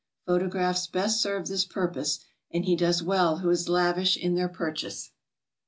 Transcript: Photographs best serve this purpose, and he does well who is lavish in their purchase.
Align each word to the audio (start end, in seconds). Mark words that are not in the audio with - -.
Photographs 0.25 0.87
best 0.87 1.21
serve 1.21 1.45
this 1.47 1.63
purpose, 1.63 2.21
and 2.49 2.65
he 2.65 2.75
does 2.75 3.03
well 3.03 3.37
who 3.37 3.51
is 3.51 3.69
lavish 3.69 4.17
in 4.17 4.33
their 4.33 4.49
purchase. 4.49 5.11